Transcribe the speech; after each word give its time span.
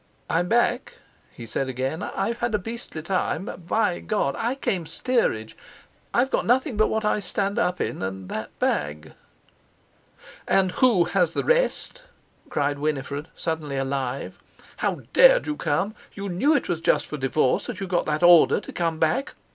"I'm 0.31 0.47
back," 0.49 0.93
he 1.31 1.45
said 1.45 1.69
again. 1.69 2.01
"I've 2.01 2.39
had 2.39 2.55
a 2.55 2.57
beastly 2.57 3.03
time. 3.03 3.45
By 3.67 3.99
God! 3.99 4.35
I 4.35 4.55
came 4.55 4.87
steerage. 4.87 5.55
I've 6.11 6.31
got 6.31 6.43
nothing 6.47 6.75
but 6.75 6.87
what 6.87 7.05
I 7.05 7.19
stand 7.19 7.59
up 7.59 7.79
in, 7.79 8.01
and 8.01 8.27
that 8.27 8.49
bag." 8.57 9.13
"And 10.47 10.71
who 10.71 11.03
has 11.03 11.33
the 11.33 11.43
rest?" 11.43 12.01
cried 12.49 12.79
Winifred, 12.79 13.27
suddenly 13.35 13.77
alive. 13.77 14.39
"How 14.77 15.01
dared 15.13 15.45
you 15.45 15.55
come? 15.55 15.93
You 16.15 16.29
knew 16.29 16.55
it 16.55 16.67
was 16.67 16.81
just 16.81 17.05
for 17.05 17.17
divorce 17.17 17.67
that 17.67 17.79
you 17.79 17.85
got 17.85 18.07
that 18.07 18.23
order 18.23 18.59
to 18.59 18.73
come 18.73 18.97
back. 18.97 19.35